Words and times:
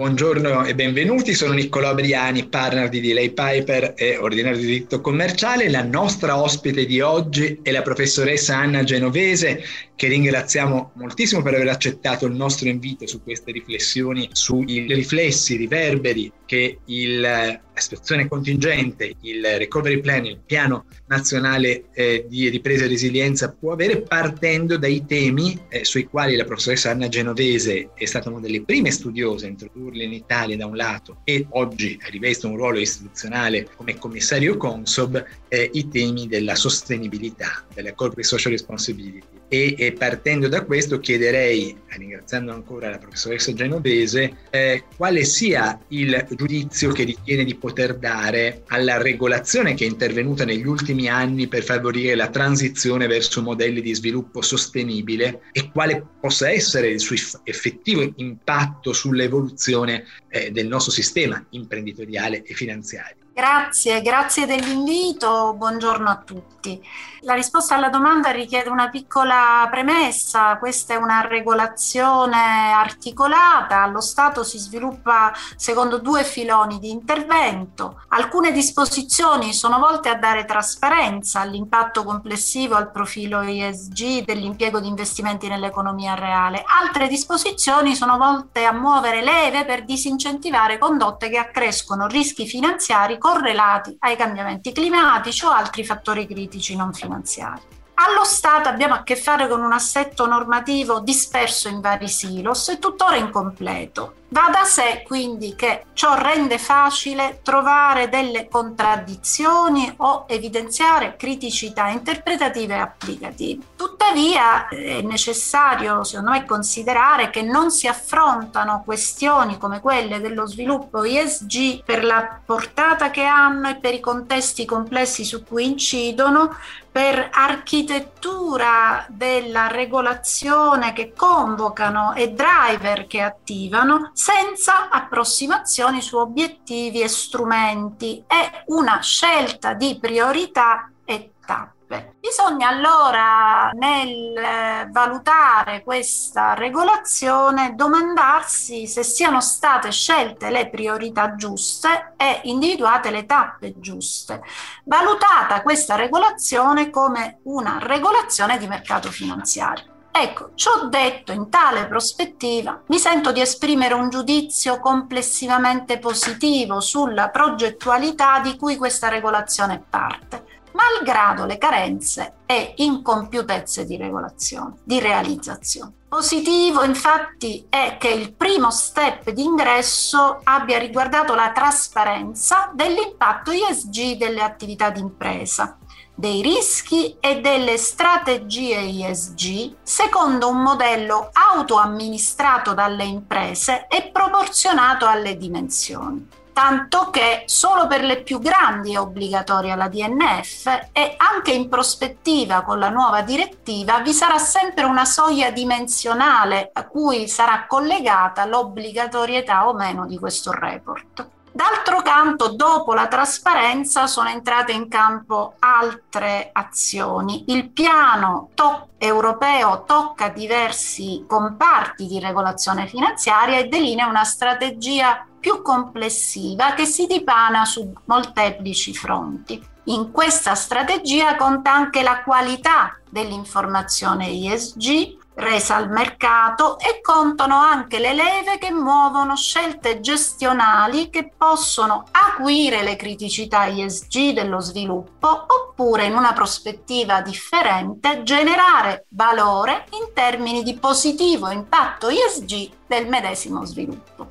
Buongiorno 0.00 0.64
e 0.64 0.74
benvenuti, 0.74 1.34
sono 1.34 1.52
Niccolò 1.52 1.92
Briani, 1.92 2.48
partner 2.48 2.88
di 2.88 3.02
Delay 3.02 3.34
Piper 3.34 3.92
e 3.94 4.16
ordinario 4.16 4.58
di 4.58 4.64
diritto 4.64 5.02
commerciale. 5.02 5.68
La 5.68 5.82
nostra 5.82 6.40
ospite 6.40 6.86
di 6.86 7.02
oggi 7.02 7.58
è 7.62 7.70
la 7.70 7.82
professoressa 7.82 8.56
Anna 8.56 8.82
Genovese, 8.82 9.62
che 9.94 10.08
ringraziamo 10.08 10.92
moltissimo 10.94 11.42
per 11.42 11.52
aver 11.52 11.68
accettato 11.68 12.24
il 12.24 12.32
nostro 12.32 12.70
invito 12.70 13.06
su 13.06 13.22
queste 13.22 13.52
riflessioni, 13.52 14.26
sui 14.32 14.86
riflessi, 14.88 15.56
riverberi 15.56 16.32
che 16.46 16.78
il 16.86 17.60
situazione 17.80 18.28
contingente, 18.28 19.14
il 19.22 19.44
recovery 19.58 20.00
plan, 20.00 20.24
il 20.26 20.38
piano 20.44 20.86
nazionale 21.06 21.84
eh, 21.92 22.26
di 22.28 22.48
ripresa 22.48 22.84
e 22.84 22.88
resilienza 22.88 23.52
può 23.52 23.72
avere 23.72 24.02
partendo 24.02 24.76
dai 24.76 25.04
temi 25.06 25.58
eh, 25.68 25.84
sui 25.84 26.04
quali 26.04 26.36
la 26.36 26.44
professoressa 26.44 26.90
Anna 26.90 27.08
Genovese 27.08 27.90
è 27.94 28.04
stata 28.04 28.30
una 28.30 28.40
delle 28.40 28.62
prime 28.62 28.90
studiose 28.90 29.46
a 29.46 29.48
introdurli 29.48 30.04
in 30.04 30.12
Italia 30.12 30.56
da 30.56 30.66
un 30.66 30.76
lato 30.76 31.22
e 31.24 31.46
oggi 31.50 31.98
riveste 32.10 32.46
un 32.46 32.56
ruolo 32.56 32.78
istituzionale 32.78 33.68
come 33.74 33.98
commissario 33.98 34.56
Consob, 34.56 35.24
eh, 35.48 35.70
i 35.72 35.88
temi 35.88 36.28
della 36.28 36.54
sostenibilità, 36.54 37.64
della 37.74 37.94
corporate 37.94 38.26
social 38.26 38.52
responsibility. 38.52 39.39
E, 39.52 39.74
e, 39.76 39.92
partendo 39.94 40.46
da 40.46 40.64
questo 40.64 41.00
chiederei, 41.00 41.76
ringraziando 41.88 42.52
ancora 42.52 42.88
la 42.88 42.98
professoressa 42.98 43.52
Genovese, 43.52 44.36
eh, 44.50 44.84
quale 44.96 45.24
sia 45.24 45.76
il 45.88 46.24
giudizio 46.36 46.92
che 46.92 47.02
ritiene 47.02 47.42
di 47.42 47.56
poter 47.56 47.98
dare 47.98 48.62
alla 48.68 49.02
regolazione 49.02 49.74
che 49.74 49.84
è 49.84 49.88
intervenuta 49.88 50.44
negli 50.44 50.66
ultimi 50.66 51.08
anni 51.08 51.48
per 51.48 51.64
favorire 51.64 52.14
la 52.14 52.28
transizione 52.28 53.08
verso 53.08 53.42
modelli 53.42 53.80
di 53.80 53.92
sviluppo 53.92 54.40
sostenibile 54.40 55.40
e 55.50 55.68
quale 55.72 56.06
possa 56.20 56.48
essere 56.48 56.86
il 56.86 57.00
suo 57.00 57.16
effettivo 57.42 58.08
impatto 58.18 58.92
sull'evoluzione 58.92 60.04
eh, 60.28 60.52
del 60.52 60.68
nostro 60.68 60.92
sistema 60.92 61.44
imprenditoriale 61.50 62.44
e 62.44 62.54
finanziario. 62.54 63.19
Grazie, 63.32 64.02
grazie 64.02 64.44
dell'invito, 64.44 65.54
buongiorno 65.56 66.10
a 66.10 66.16
tutti. 66.16 66.82
La 67.20 67.34
risposta 67.34 67.74
alla 67.74 67.88
domanda 67.88 68.30
richiede 68.30 68.68
una 68.68 68.88
piccola 68.88 69.66
premessa, 69.70 70.56
questa 70.58 70.94
è 70.94 70.96
una 70.96 71.20
regolazione 71.26 72.72
articolata, 72.72 73.82
allo 73.82 74.00
Stato 74.00 74.42
si 74.42 74.58
sviluppa 74.58 75.32
secondo 75.56 75.98
due 75.98 76.24
filoni 76.24 76.78
di 76.78 76.90
intervento, 76.90 78.02
alcune 78.08 78.52
disposizioni 78.52 79.52
sono 79.52 79.78
volte 79.78 80.08
a 80.08 80.16
dare 80.16 80.44
trasparenza 80.44 81.40
all'impatto 81.40 82.04
complessivo 82.04 82.74
al 82.74 82.90
profilo 82.90 83.40
ESG 83.40 84.24
dell'impiego 84.24 84.80
di 84.80 84.88
investimenti 84.88 85.46
nell'economia 85.48 86.14
reale, 86.14 86.64
altre 86.66 87.06
disposizioni 87.06 87.94
sono 87.94 88.18
volte 88.18 88.64
a 88.64 88.72
muovere 88.72 89.22
leve 89.22 89.64
per 89.64 89.84
disincentivare 89.84 90.78
condotte 90.78 91.30
che 91.30 91.38
accrescono 91.38 92.06
rischi 92.06 92.46
finanziari 92.46 93.18
correlati 93.20 93.94
ai 94.00 94.16
cambiamenti 94.16 94.72
climatici 94.72 95.44
o 95.44 95.50
altri 95.50 95.84
fattori 95.84 96.26
critici 96.26 96.74
non 96.74 96.92
finanziari. 96.92 97.60
Allo 97.94 98.24
Stato 98.24 98.68
abbiamo 98.68 98.94
a 98.94 99.02
che 99.02 99.14
fare 99.14 99.46
con 99.46 99.62
un 99.62 99.72
assetto 99.72 100.26
normativo 100.26 101.00
disperso 101.00 101.68
in 101.68 101.80
vari 101.80 102.08
silos 102.08 102.70
e 102.70 102.78
tuttora 102.78 103.16
incompleto. 103.16 104.14
Va 104.32 104.48
da 104.48 104.62
sé 104.62 105.02
quindi 105.04 105.56
che 105.56 105.86
ciò 105.92 106.14
rende 106.14 106.58
facile 106.58 107.40
trovare 107.42 108.08
delle 108.08 108.46
contraddizioni 108.46 109.92
o 109.96 110.24
evidenziare 110.28 111.16
criticità 111.16 111.88
interpretative 111.88 112.74
e 112.74 112.78
applicative. 112.78 113.64
Tuttavia 113.74 114.68
è 114.68 115.02
necessario, 115.02 116.04
secondo 116.04 116.30
me, 116.30 116.44
considerare 116.44 117.30
che 117.30 117.42
non 117.42 117.72
si 117.72 117.88
affrontano 117.88 118.82
questioni 118.84 119.58
come 119.58 119.80
quelle 119.80 120.20
dello 120.20 120.46
sviluppo 120.46 121.04
ISG 121.04 121.82
per 121.82 122.04
la 122.04 122.40
portata 122.44 123.10
che 123.10 123.24
hanno 123.24 123.68
e 123.68 123.76
per 123.76 123.94
i 123.94 124.00
contesti 124.00 124.64
complessi 124.64 125.24
su 125.24 125.42
cui 125.42 125.66
incidono, 125.66 126.54
per 126.90 127.28
architettura 127.32 129.06
della 129.08 129.68
regolazione 129.68 130.92
che 130.92 131.12
convocano 131.16 132.14
e 132.14 132.32
driver 132.32 133.06
che 133.06 133.20
attivano, 133.20 134.10
senza 134.20 134.90
approssimazioni 134.90 136.02
su 136.02 136.18
obiettivi 136.18 137.00
e 137.00 137.08
strumenti 137.08 138.22
e 138.26 138.64
una 138.66 139.00
scelta 139.00 139.72
di 139.72 139.96
priorità 139.98 140.90
e 141.06 141.32
tappe. 141.46 142.16
Bisogna 142.20 142.68
allora 142.68 143.70
nel 143.72 144.36
eh, 144.36 144.88
valutare 144.90 145.82
questa 145.82 146.52
regolazione 146.52 147.74
domandarsi 147.74 148.86
se 148.86 149.02
siano 149.04 149.40
state 149.40 149.90
scelte 149.90 150.50
le 150.50 150.68
priorità 150.68 151.34
giuste 151.34 152.12
e 152.18 152.40
individuate 152.44 153.10
le 153.10 153.24
tappe 153.24 153.80
giuste, 153.80 154.42
valutata 154.84 155.62
questa 155.62 155.96
regolazione 155.96 156.90
come 156.90 157.38
una 157.44 157.78
regolazione 157.80 158.58
di 158.58 158.66
mercato 158.66 159.10
finanziario. 159.10 159.89
Ecco, 160.12 160.50
ciò 160.54 160.86
detto 160.88 161.32
in 161.32 161.48
tale 161.48 161.86
prospettiva, 161.86 162.82
mi 162.86 162.98
sento 162.98 163.32
di 163.32 163.40
esprimere 163.40 163.94
un 163.94 164.10
giudizio 164.10 164.80
complessivamente 164.80 165.98
positivo 165.98 166.80
sulla 166.80 167.28
progettualità 167.28 168.40
di 168.40 168.56
cui 168.56 168.76
questa 168.76 169.08
regolazione 169.08 169.74
è 169.74 169.82
parte, 169.88 170.44
malgrado 170.72 171.46
le 171.46 171.58
carenze 171.58 172.34
e 172.44 172.74
incompiutezze 172.76 173.84
di 173.84 173.96
regolazione, 173.96 174.78
di 174.82 174.98
realizzazione. 174.98 175.92
Positivo 176.08 176.82
infatti 176.82 177.66
è 177.68 177.96
che 177.96 178.08
il 178.08 178.32
primo 178.34 178.72
step 178.72 179.30
di 179.30 179.44
ingresso 179.44 180.40
abbia 180.42 180.78
riguardato 180.78 181.36
la 181.36 181.52
trasparenza 181.52 182.72
dell'impatto 182.74 183.52
ISG 183.52 184.16
delle 184.16 184.42
attività 184.42 184.90
d'impresa 184.90 185.78
dei 186.20 186.42
rischi 186.42 187.16
e 187.18 187.40
delle 187.40 187.78
strategie 187.78 188.78
ISG 188.78 189.76
secondo 189.82 190.48
un 190.48 190.60
modello 190.60 191.30
autoamministrato 191.32 192.74
dalle 192.74 193.04
imprese 193.04 193.86
e 193.88 194.10
proporzionato 194.12 195.06
alle 195.06 195.38
dimensioni. 195.38 196.28
Tanto 196.52 197.08
che 197.08 197.44
solo 197.46 197.86
per 197.86 198.04
le 198.04 198.22
più 198.22 198.38
grandi 198.38 198.92
è 198.92 199.00
obbligatoria 199.00 199.76
la 199.76 199.88
DNF 199.88 200.88
e 200.92 201.14
anche 201.16 201.52
in 201.52 201.70
prospettiva 201.70 202.62
con 202.62 202.78
la 202.78 202.90
nuova 202.90 203.22
direttiva 203.22 204.00
vi 204.00 204.12
sarà 204.12 204.36
sempre 204.36 204.84
una 204.84 205.06
soglia 205.06 205.50
dimensionale 205.50 206.68
a 206.74 206.86
cui 206.86 207.28
sarà 207.28 207.64
collegata 207.66 208.44
l'obbligatorietà 208.44 209.66
o 209.66 209.72
meno 209.72 210.04
di 210.04 210.18
questo 210.18 210.52
report. 210.52 211.38
D'altro 211.52 212.00
canto, 212.02 212.48
dopo 212.48 212.94
la 212.94 213.08
trasparenza 213.08 214.06
sono 214.06 214.28
entrate 214.28 214.72
in 214.72 214.88
campo 214.88 215.54
altre 215.58 216.50
azioni. 216.52 217.44
Il 217.48 217.70
piano 217.70 218.50
to- 218.54 218.90
europeo 218.98 219.84
tocca 219.84 220.28
diversi 220.28 221.24
comparti 221.26 222.06
di 222.06 222.20
regolazione 222.20 222.86
finanziaria 222.86 223.58
e 223.58 223.66
delinea 223.66 224.06
una 224.06 224.24
strategia 224.24 225.26
più 225.40 225.62
complessiva 225.62 226.74
che 226.74 226.84
si 226.84 227.06
dipana 227.06 227.64
su 227.64 227.92
molteplici 228.04 228.94
fronti. 228.94 229.66
In 229.84 230.12
questa 230.12 230.54
strategia 230.54 231.34
conta 231.34 231.72
anche 231.72 232.02
la 232.02 232.22
qualità 232.22 232.96
dell'informazione 233.08 234.28
ESG, 234.28 235.18
resa 235.34 235.76
al 235.76 235.90
mercato 235.90 236.78
e 236.78 237.00
contano 237.00 237.56
anche 237.56 237.98
le 237.98 238.14
leve 238.14 238.58
che 238.58 238.70
muovono 238.72 239.36
scelte 239.36 240.00
gestionali 240.00 241.08
che 241.08 241.32
possono 241.36 242.04
acuire 242.10 242.82
le 242.82 242.96
criticità 242.96 243.66
ISG 243.66 244.32
dello 244.32 244.60
sviluppo 244.60 245.46
oppure 245.46 246.06
in 246.06 246.14
una 246.14 246.32
prospettiva 246.32 247.22
differente 247.22 248.22
generare 248.22 249.06
valore 249.10 249.86
in 249.92 250.12
termini 250.12 250.62
di 250.62 250.74
positivo 250.74 251.50
impatto 251.50 252.08
ISG 252.08 252.70
del 252.86 253.06
medesimo 253.06 253.64
sviluppo. 253.64 254.28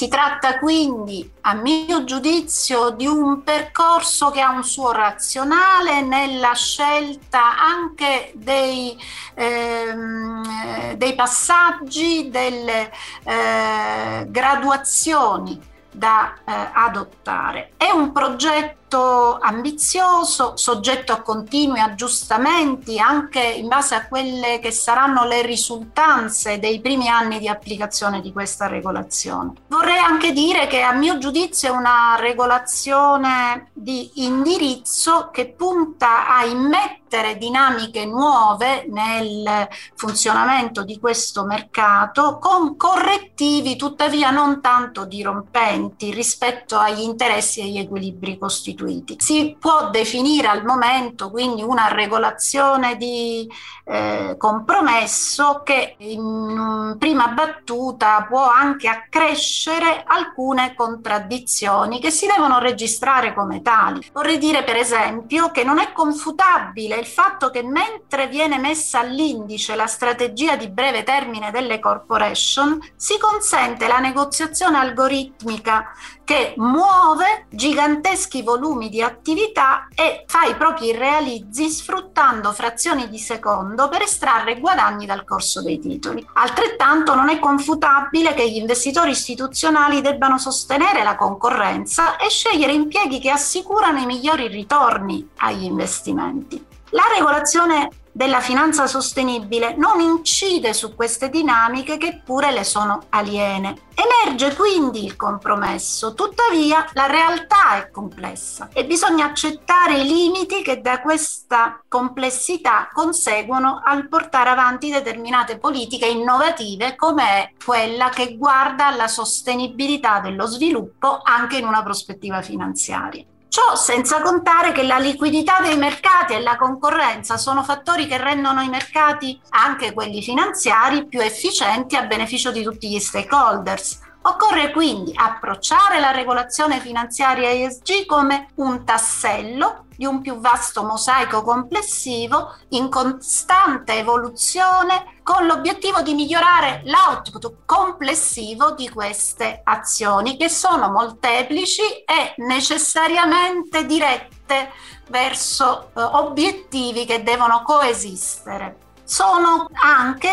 Si 0.00 0.08
tratta 0.08 0.58
quindi, 0.58 1.30
a 1.42 1.52
mio 1.52 2.04
giudizio, 2.04 2.88
di 2.88 3.06
un 3.06 3.42
percorso 3.42 4.30
che 4.30 4.40
ha 4.40 4.50
un 4.50 4.64
suo 4.64 4.92
razionale 4.92 6.00
nella 6.00 6.54
scelta 6.54 7.58
anche 7.58 8.32
dei, 8.34 8.98
ehm, 9.34 10.94
dei 10.94 11.14
passaggi, 11.14 12.30
delle 12.30 12.90
eh, 13.24 14.24
graduazioni 14.26 15.60
da 15.92 16.32
eh, 16.46 16.70
adottare. 16.72 17.72
È 17.76 17.90
un 17.90 18.10
progetto 18.10 18.79
molto 18.90 19.38
ambizioso, 19.40 20.56
soggetto 20.56 21.12
a 21.12 21.22
continui 21.22 21.78
aggiustamenti 21.78 22.98
anche 22.98 23.40
in 23.40 23.68
base 23.68 23.94
a 23.94 24.08
quelle 24.08 24.58
che 24.58 24.72
saranno 24.72 25.24
le 25.24 25.42
risultanze 25.42 26.58
dei 26.58 26.80
primi 26.80 27.08
anni 27.08 27.38
di 27.38 27.46
applicazione 27.46 28.20
di 28.20 28.32
questa 28.32 28.66
regolazione. 28.66 29.52
Vorrei 29.68 29.98
anche 29.98 30.32
dire 30.32 30.66
che 30.66 30.82
a 30.82 30.92
mio 30.92 31.18
giudizio 31.18 31.68
è 31.68 31.76
una 31.76 32.16
regolazione 32.18 33.68
di 33.72 34.10
indirizzo 34.14 35.30
che 35.32 35.46
punta 35.46 36.28
a 36.28 36.44
immettere 36.44 37.38
dinamiche 37.38 38.04
nuove 38.04 38.86
nel 38.88 39.68
funzionamento 39.94 40.84
di 40.84 40.98
questo 40.98 41.44
mercato 41.44 42.38
con 42.38 42.76
correttivi 42.76 43.76
tuttavia 43.76 44.30
non 44.30 44.60
tanto 44.60 45.04
dirompenti 45.04 46.12
rispetto 46.12 46.78
agli 46.78 47.00
interessi 47.00 47.60
e 47.60 47.64
agli 47.64 47.78
equilibri 47.78 48.38
costituiti. 48.80 49.16
Si 49.18 49.56
può 49.58 49.90
definire 49.90 50.48
al 50.48 50.64
momento 50.64 51.30
quindi 51.30 51.62
una 51.62 51.88
regolazione 51.88 52.96
di 52.96 53.48
eh, 53.84 54.36
compromesso 54.38 55.62
che 55.64 55.96
in 55.98 56.96
prima 56.98 57.28
battuta 57.28 58.24
può 58.28 58.48
anche 58.48 58.88
accrescere 58.88 60.04
alcune 60.06 60.74
contraddizioni 60.74 62.00
che 62.00 62.10
si 62.10 62.26
devono 62.26 62.58
registrare 62.58 63.34
come 63.34 63.62
tali. 63.62 64.08
Vorrei 64.12 64.38
dire 64.38 64.64
per 64.64 64.76
esempio 64.76 65.50
che 65.50 65.64
non 65.64 65.78
è 65.78 65.92
confutabile 65.92 66.96
il 66.96 67.06
fatto 67.06 67.50
che 67.50 67.62
mentre 67.62 68.28
viene 68.28 68.58
messa 68.58 69.00
all'indice 69.00 69.74
la 69.74 69.86
strategia 69.86 70.56
di 70.56 70.68
breve 70.68 71.02
termine 71.02 71.50
delle 71.50 71.78
corporation, 71.78 72.78
si 72.96 73.18
consente 73.18 73.86
la 73.86 73.98
negoziazione 73.98 74.78
algoritmica 74.78 75.92
che 76.30 76.54
muove 76.58 77.46
giganteschi 77.50 78.42
volumi 78.42 78.69
di 78.78 79.02
attività 79.02 79.88
e 79.94 80.24
fa 80.26 80.44
i 80.44 80.54
propri 80.54 80.92
realizzi 80.92 81.68
sfruttando 81.68 82.52
frazioni 82.52 83.08
di 83.08 83.18
secondo 83.18 83.88
per 83.88 84.02
estrarre 84.02 84.58
guadagni 84.58 85.06
dal 85.06 85.24
corso 85.24 85.62
dei 85.62 85.78
titoli. 85.78 86.26
Altrettanto 86.34 87.14
non 87.14 87.28
è 87.28 87.38
confutabile 87.38 88.34
che 88.34 88.48
gli 88.50 88.56
investitori 88.56 89.10
istituzionali 89.10 90.00
debbano 90.00 90.38
sostenere 90.38 91.02
la 91.02 91.16
concorrenza 91.16 92.16
e 92.16 92.28
scegliere 92.28 92.72
impieghi 92.72 93.18
che 93.18 93.30
assicurano 93.30 93.98
i 93.98 94.06
migliori 94.06 94.48
ritorni 94.48 95.28
agli 95.38 95.64
investimenti. 95.64 96.64
La 96.90 97.04
regolazione 97.14 97.88
della 98.12 98.40
finanza 98.40 98.86
sostenibile 98.86 99.74
non 99.76 100.00
incide 100.00 100.72
su 100.72 100.94
queste 100.94 101.30
dinamiche 101.30 101.96
che 101.96 102.20
pure 102.24 102.50
le 102.50 102.64
sono 102.64 103.04
aliene. 103.10 103.88
Emerge 103.94 104.54
quindi 104.54 105.04
il 105.04 105.16
compromesso, 105.16 106.14
tuttavia 106.14 106.86
la 106.94 107.06
realtà 107.06 107.76
è 107.76 107.90
complessa 107.90 108.70
e 108.72 108.84
bisogna 108.84 109.26
accettare 109.26 109.98
i 109.98 110.06
limiti 110.06 110.62
che 110.62 110.80
da 110.80 111.00
questa 111.00 111.80
complessità 111.86 112.88
conseguono 112.92 113.82
al 113.84 114.08
portare 114.08 114.50
avanti 114.50 114.90
determinate 114.90 115.58
politiche 115.58 116.06
innovative 116.06 116.96
come 116.96 117.22
è 117.22 117.52
quella 117.62 118.08
che 118.08 118.36
guarda 118.36 118.86
alla 118.86 119.08
sostenibilità 119.08 120.20
dello 120.20 120.46
sviluppo 120.46 121.20
anche 121.22 121.58
in 121.58 121.66
una 121.66 121.82
prospettiva 121.82 122.40
finanziaria. 122.42 123.24
Ciò 123.50 123.74
senza 123.74 124.22
contare 124.22 124.70
che 124.70 124.84
la 124.84 124.98
liquidità 124.98 125.58
dei 125.60 125.76
mercati 125.76 126.34
e 126.34 126.40
la 126.40 126.56
concorrenza 126.56 127.36
sono 127.36 127.64
fattori 127.64 128.06
che 128.06 128.16
rendono 128.16 128.60
i 128.60 128.68
mercati, 128.68 129.40
anche 129.48 129.92
quelli 129.92 130.22
finanziari, 130.22 131.06
più 131.06 131.18
efficienti 131.18 131.96
a 131.96 132.06
beneficio 132.06 132.52
di 132.52 132.62
tutti 132.62 132.88
gli 132.88 133.00
stakeholders. 133.00 134.09
Occorre 134.22 134.70
quindi 134.70 135.12
approcciare 135.14 135.98
la 135.98 136.10
regolazione 136.10 136.78
finanziaria 136.78 137.48
ESG 137.48 138.04
come 138.04 138.48
un 138.56 138.84
tassello 138.84 139.86
di 139.96 140.04
un 140.04 140.20
più 140.20 140.38
vasto 140.40 140.82
mosaico 140.82 141.42
complessivo 141.42 142.54
in 142.70 142.90
costante 142.90 143.94
evoluzione 143.94 145.16
con 145.22 145.46
l'obiettivo 145.46 146.02
di 146.02 146.12
migliorare 146.12 146.82
l'output 146.84 147.64
complessivo 147.64 148.72
di 148.72 148.90
queste 148.90 149.62
azioni 149.64 150.36
che 150.36 150.50
sono 150.50 150.90
molteplici 150.90 151.82
e 152.04 152.34
necessariamente 152.38 153.86
dirette 153.86 154.72
verso 155.08 155.92
eh, 155.94 156.02
obiettivi 156.02 157.06
che 157.06 157.22
devono 157.22 157.62
coesistere 157.62 158.88
sono 159.10 159.68
anche, 159.72 160.28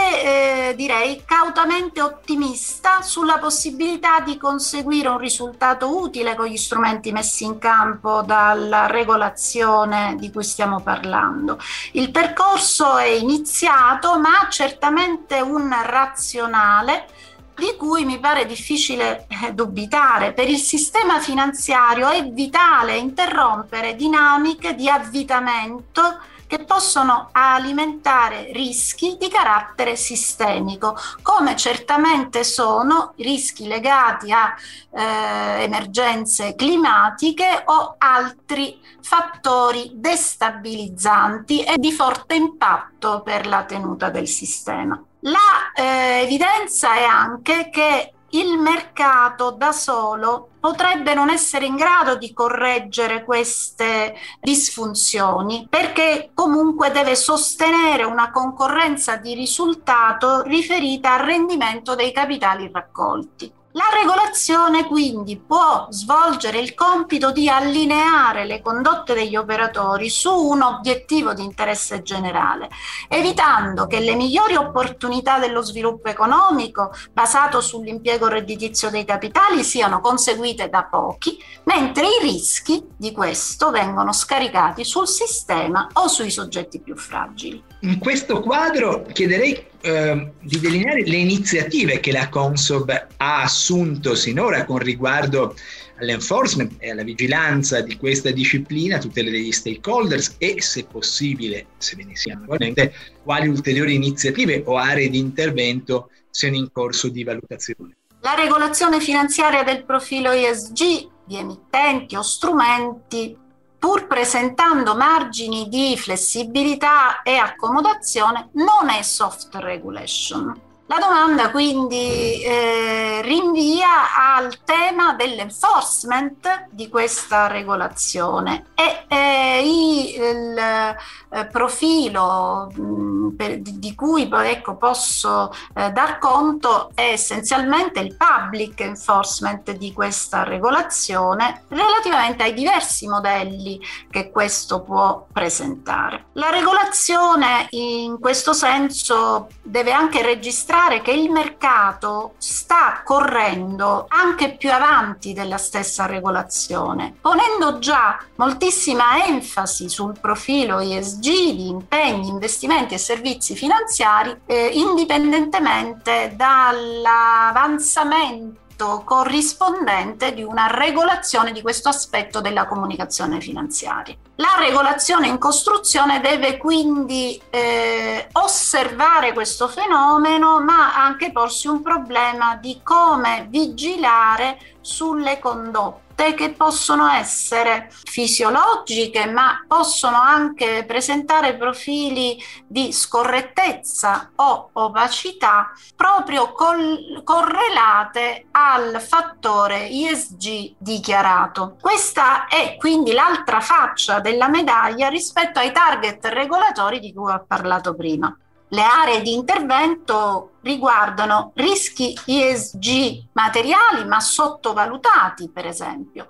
eh, 0.69 0.75
direi, 0.75 1.23
cautamente 1.25 1.99
ottimista 1.99 3.01
sulla 3.01 3.39
possibilità 3.39 4.19
di 4.19 4.37
conseguire 4.37 5.07
un 5.07 5.17
risultato 5.17 5.97
utile 5.97 6.35
con 6.35 6.45
gli 6.45 6.57
strumenti 6.57 7.11
messi 7.11 7.43
in 7.43 7.57
campo 7.57 8.21
dalla 8.21 8.85
regolazione 8.85 10.15
di 10.19 10.31
cui 10.31 10.43
stiamo 10.43 10.81
parlando. 10.81 11.57
Il 11.93 12.11
percorso 12.11 12.97
è 12.97 13.07
iniziato, 13.07 14.19
ma 14.19 14.41
ha 14.41 14.49
certamente 14.49 15.41
un 15.41 15.75
razionale 15.83 17.07
di 17.55 17.75
cui 17.79 18.05
mi 18.05 18.19
pare 18.19 18.45
difficile 18.45 19.25
eh, 19.43 19.53
dubitare. 19.53 20.33
Per 20.33 20.47
il 20.47 20.59
sistema 20.59 21.19
finanziario 21.19 22.09
è 22.09 22.23
vitale 22.25 22.95
interrompere 22.95 23.95
dinamiche 23.95 24.75
di 24.75 24.87
avvitamento 24.87 26.19
che 26.47 26.63
possono 26.63 27.29
alimentare 27.33 28.51
rischi 28.53 29.17
di 29.19 29.27
carattere 29.27 29.95
sistemico, 29.95 30.97
come 31.21 31.55
certamente 31.55 32.43
sono 32.43 33.13
rischi 33.17 33.67
legati 33.67 34.31
a 34.31 34.55
eh, 34.89 35.63
emergenze 35.63 36.55
climatiche 36.55 37.63
o 37.65 37.95
altri 37.97 38.79
fattori 39.01 39.91
destabilizzanti 39.93 41.63
e 41.63 41.77
di 41.77 41.91
forte 41.91 42.35
impatto 42.35 43.21
per 43.21 43.45
la 43.45 43.63
tenuta 43.63 44.09
del 44.09 44.27
sistema. 44.27 45.01
La 45.21 45.71
eh, 45.75 46.21
evidenza 46.23 46.95
è 46.95 47.03
anche 47.03 47.69
che 47.69 48.13
il 48.31 48.57
mercato 48.57 49.51
da 49.51 49.71
solo 49.71 50.49
potrebbe 50.59 51.13
non 51.13 51.29
essere 51.29 51.65
in 51.65 51.75
grado 51.75 52.15
di 52.15 52.33
correggere 52.33 53.23
queste 53.23 54.15
disfunzioni 54.41 55.65
perché 55.69 56.31
comunque 56.33 56.91
deve 56.91 57.15
sostenere 57.15 58.03
una 58.03 58.31
concorrenza 58.31 59.15
di 59.15 59.33
risultato 59.33 60.41
riferita 60.41 61.13
al 61.13 61.25
rendimento 61.25 61.95
dei 61.95 62.11
capitali 62.11 62.69
raccolti. 62.71 63.51
La 63.77 63.95
regolazione 63.95 64.87
quindi 64.87 65.37
può 65.37 65.85
svolgere 65.91 66.57
il 66.57 66.73
compito 66.73 67.31
di 67.31 67.47
allineare 67.47 68.43
le 68.43 68.59
condotte 68.59 69.13
degli 69.13 69.35
operatori 69.35 70.09
su 70.09 70.33
un 70.33 70.63
obiettivo 70.63 71.35
di 71.35 71.43
interesse 71.43 72.01
generale, 72.01 72.69
evitando 73.07 73.85
che 73.85 73.99
le 73.99 74.15
migliori 74.15 74.55
opportunità 74.55 75.37
dello 75.37 75.61
sviluppo 75.61 76.09
economico 76.09 76.91
basato 77.13 77.61
sull'impiego 77.61 78.27
redditizio 78.27 78.89
dei 78.89 79.05
capitali 79.05 79.63
siano 79.63 80.01
conseguite 80.01 80.69
da 80.69 80.85
pochi, 80.85 81.37
mentre 81.65 82.07
i 82.07 82.23
rischi 82.23 82.83
di 82.97 83.11
questo 83.11 83.69
vengono 83.69 84.11
scaricati 84.11 84.83
sul 84.83 85.07
sistema 85.07 85.87
o 85.93 86.07
sui 86.07 86.31
soggetti 86.31 86.79
più 86.79 86.95
fragili. 86.95 87.63
In 87.81 87.99
questo 87.99 88.39
quadro 88.39 89.03
chiederei 89.13 89.67
eh, 89.81 90.31
di 90.41 90.59
delineare 90.59 91.03
le 91.03 91.17
iniziative 91.17 91.99
che 91.99 92.11
la 92.11 92.29
Consob 92.29 92.89
ha 93.17 93.41
assunto 93.41 94.15
sinora 94.15 94.65
con 94.65 94.77
riguardo 94.77 95.55
all'enforcement 95.99 96.75
e 96.77 96.91
alla 96.91 97.03
vigilanza 97.03 97.81
di 97.81 97.97
questa 97.97 98.31
disciplina, 98.31 98.97
tutele 98.97 99.31
degli 99.31 99.51
stakeholders 99.51 100.35
e, 100.37 100.61
se 100.61 100.85
possibile, 100.85 101.67
se 101.77 101.95
ve 101.95 102.03
ne 102.05 102.15
siano 102.15 102.41
naturalmente, 102.41 102.93
quali 103.23 103.47
ulteriori 103.47 103.95
iniziative 103.95 104.63
o 104.65 104.77
aree 104.77 105.09
di 105.09 105.17
intervento 105.17 106.09
siano 106.29 106.55
in 106.55 106.71
corso 106.71 107.09
di 107.09 107.23
valutazione. 107.23 107.95
La 108.21 108.35
regolazione 108.35 108.99
finanziaria 108.99 109.63
del 109.63 109.83
profilo 109.85 110.31
ESG 110.31 111.09
di 111.25 111.37
emittenti 111.37 112.15
o 112.15 112.21
strumenti 112.21 113.45
pur 113.79 114.07
presentando 114.07 114.95
margini 114.95 115.67
di 115.69 115.95
flessibilità 115.97 117.21
e 117.21 117.35
accomodazione, 117.35 118.49
non 118.53 118.89
è 118.89 119.01
soft 119.01 119.55
regulation. 119.55 120.66
La 120.89 120.99
domanda 120.99 121.51
quindi 121.51 122.41
eh, 122.41 123.21
rinvia 123.21 124.15
al 124.15 124.63
tema 124.63 125.15
dell'enforcement 125.15 126.67
di 126.71 126.87
questa 126.87 127.47
regolazione 127.47 128.67
e 128.73 129.03
eh, 129.09 129.61
il, 129.65 130.57
eh, 130.57 131.45
profilo 131.47 132.71
mh, 132.73 133.35
per, 133.35 133.59
di 133.59 133.93
cui 133.95 134.29
ecco, 134.31 134.77
posso 134.77 135.51
eh, 135.75 135.91
dar 135.91 136.19
conto 136.19 136.91
è 136.95 137.09
essenzialmente 137.11 137.99
il 137.99 138.15
public 138.15 138.79
enforcement 138.79 139.69
di 139.71 139.91
questa 139.91 140.43
regolazione 140.43 141.63
relativamente 141.67 142.43
ai 142.43 142.53
diversi 142.53 143.09
modelli 143.09 143.77
che 144.09 144.31
questo 144.31 144.83
può 144.83 145.25
presentare. 145.33 146.27
La 146.33 146.49
regolazione 146.49 147.67
in 147.71 148.19
questo 148.21 148.53
senso 148.53 149.49
deve 149.61 149.91
anche 149.91 150.21
registrare 150.21 150.75
che 151.01 151.11
il 151.11 151.31
mercato 151.31 152.35
sta 152.37 153.01
correndo 153.03 154.05
anche 154.09 154.55
più 154.55 154.71
avanti 154.71 155.33
della 155.33 155.57
stessa 155.57 156.05
regolazione, 156.05 157.15
ponendo 157.19 157.79
già 157.79 158.19
moltissima 158.35 159.25
enfasi 159.25 159.89
sul 159.89 160.19
profilo 160.21 160.77
ESG 160.79 161.21
di 161.21 161.67
impegni, 161.67 162.27
investimenti 162.27 162.93
e 162.93 162.99
servizi 162.99 163.55
finanziari 163.55 164.39
eh, 164.45 164.67
indipendentemente 164.67 166.33
dall'avanzamento 166.35 168.65
corrispondente 168.77 170.33
di 170.33 170.43
una 170.43 170.67
regolazione 170.67 171.51
di 171.51 171.61
questo 171.61 171.89
aspetto 171.89 172.41
della 172.41 172.67
comunicazione 172.67 173.39
finanziaria. 173.39 174.15
La 174.35 174.55
regolazione 174.59 175.27
in 175.27 175.37
costruzione 175.37 176.21
deve 176.21 176.57
quindi 176.57 177.41
eh, 177.49 178.27
osservare 178.33 179.33
questo 179.33 179.67
fenomeno, 179.67 180.59
ma 180.59 180.95
anche 180.95 181.31
porsi 181.31 181.67
un 181.67 181.81
problema 181.81 182.55
di 182.55 182.79
come 182.83 183.47
vigilare 183.49 184.59
sulle 184.81 185.39
condotte 185.39 186.06
che 186.33 186.51
possono 186.51 187.07
essere 187.09 187.89
fisiologiche, 187.91 189.27
ma 189.27 189.63
possono 189.67 190.19
anche 190.19 190.83
presentare 190.87 191.55
profili 191.55 192.41
di 192.65 192.91
scorrettezza 192.91 194.31
o 194.35 194.69
opacità 194.73 195.71
proprio 195.95 196.51
col- 196.53 197.21
correlate 197.23 198.47
al 198.51 198.99
fattore 199.01 199.85
ISG 199.85 200.75
dichiarato. 200.77 201.77
Questa 201.79 202.47
è 202.47 202.75
quindi 202.77 203.11
l'altra 203.13 203.59
faccia 203.59 204.19
della 204.19 204.47
medaglia 204.47 205.09
rispetto 205.09 205.59
ai 205.59 205.71
target 205.71 206.25
regolatori 206.25 206.99
di 206.99 207.13
cui 207.13 207.31
ho 207.31 207.45
parlato 207.47 207.95
prima. 207.95 208.35
Le 208.69 208.81
aree 208.81 209.21
di 209.21 209.33
intervento 209.33 210.56
riguardano 210.67 211.51
rischi 211.55 212.17
ESG 212.25 213.29
materiali 213.31 214.05
ma 214.05 214.19
sottovalutati, 214.19 215.49
per 215.49 215.65
esempio, 215.65 216.27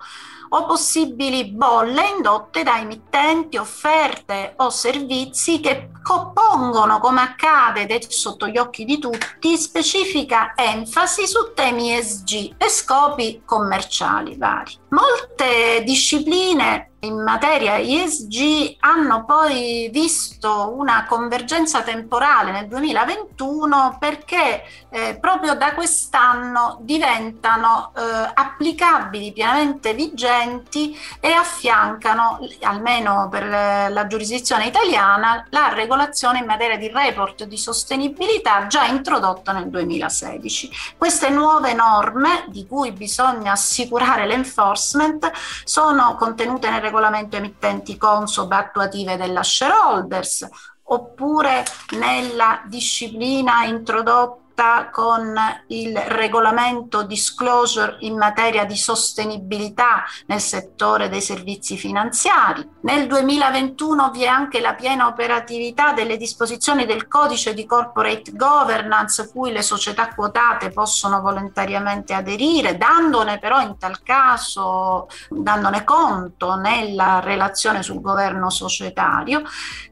o 0.50 0.64
possibili 0.64 1.50
bolle 1.50 2.08
indotte 2.16 2.62
da 2.62 2.78
emittenti, 2.78 3.56
offerte 3.56 4.54
o 4.56 4.70
servizi 4.70 5.60
che 5.60 5.90
pongono, 6.32 7.00
come 7.00 7.20
accade 7.20 8.00
sotto 8.08 8.46
gli 8.46 8.56
occhi 8.56 8.84
di 8.84 8.98
tutti, 8.98 9.58
specifica 9.58 10.54
enfasi 10.56 11.26
su 11.26 11.52
temi 11.54 11.92
ESG 11.92 12.54
e 12.56 12.68
scopi 12.70 13.42
commerciali 13.44 14.36
vari. 14.38 14.78
Molte 14.88 15.82
discipline 15.84 16.92
in 17.00 17.22
materia 17.22 17.78
ESG 17.78 18.76
hanno 18.80 19.24
poi 19.24 19.88
visto 19.92 20.74
una 20.76 21.04
convergenza 21.06 21.82
temporale 21.82 22.50
nel 22.50 22.66
2021 22.66 23.98
perché 24.00 24.27
eh, 24.36 25.18
proprio 25.20 25.54
da 25.54 25.74
quest'anno 25.74 26.78
diventano 26.80 27.92
eh, 27.96 28.30
applicabili, 28.34 29.32
pienamente 29.32 29.94
vigenti 29.94 30.98
e 31.20 31.30
affiancano, 31.30 32.38
almeno 32.62 33.28
per 33.30 33.46
la 33.48 34.06
giurisdizione 34.06 34.66
italiana, 34.66 35.46
la 35.50 35.72
regolazione 35.72 36.38
in 36.38 36.46
materia 36.46 36.76
di 36.76 36.88
report 36.88 37.44
di 37.44 37.56
sostenibilità 37.56 38.66
già 38.66 38.84
introdotta 38.84 39.52
nel 39.52 39.68
2016. 39.68 40.70
Queste 40.96 41.30
nuove 41.30 41.72
norme, 41.72 42.44
di 42.48 42.66
cui 42.66 42.92
bisogna 42.92 43.52
assicurare 43.52 44.26
l'enforcement, 44.26 45.30
sono 45.64 46.16
contenute 46.16 46.70
nel 46.70 46.80
regolamento 46.80 47.36
emittenti 47.36 47.96
Consob 47.96 48.50
attuative 48.52 49.16
della 49.16 49.42
shareholders 49.42 50.48
oppure 50.88 51.64
nella 51.98 52.62
disciplina 52.66 53.64
introdotta 53.64 54.47
conforta 54.58 54.90
con 54.90 55.34
il 55.68 55.96
regolamento 55.96 57.04
disclosure 57.04 57.96
in 58.00 58.16
materia 58.16 58.64
di 58.64 58.76
sostenibilità 58.76 60.04
nel 60.26 60.40
settore 60.40 61.08
dei 61.08 61.20
servizi 61.20 61.76
finanziari. 61.76 62.68
Nel 62.82 63.06
2021 63.06 64.10
vi 64.10 64.24
è 64.24 64.26
anche 64.26 64.60
la 64.60 64.74
piena 64.74 65.06
operatività 65.06 65.92
delle 65.92 66.16
disposizioni 66.16 66.86
del 66.86 67.06
codice 67.06 67.54
di 67.54 67.64
corporate 67.64 68.32
governance 68.32 69.30
cui 69.30 69.52
le 69.52 69.62
società 69.62 70.12
quotate 70.14 70.70
possono 70.70 71.20
volontariamente 71.20 72.12
aderire, 72.12 72.76
dandone 72.76 73.38
però 73.38 73.60
in 73.60 73.78
tal 73.78 74.02
caso 74.02 75.08
dandone 75.28 75.84
conto 75.84 76.56
nella 76.56 77.20
relazione 77.20 77.82
sul 77.82 78.00
governo 78.00 78.50
societario 78.50 79.42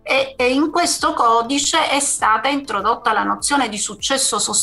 e, 0.03 0.35
e 0.37 0.53
in 0.53 0.71
questo 0.71 1.15
codice 1.15 1.89
è 1.89 2.01
stata 2.01 2.49
introdotta 2.49 3.13
la 3.13 3.23
nozione 3.23 3.69
di 3.69 3.79
successo 3.79 4.39
sostenibile 4.39 4.55